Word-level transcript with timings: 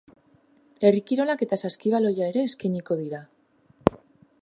Herri 0.87 1.03
kirolak 1.11 1.45
eta 1.47 1.61
saskibaloia 1.67 2.31
ere 2.33 2.47
eskainiko 2.51 3.01
dira. 3.05 3.25